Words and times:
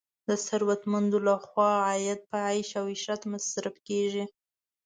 د 0.27 0.29
ثروتمندو 0.45 1.17
لخوا 1.27 1.71
عاید 1.87 2.19
په 2.29 2.37
عیش 2.47 2.69
او 2.79 2.85
عشرت 2.95 3.21
مصرف 3.33 3.75
کیږي. 3.87 4.23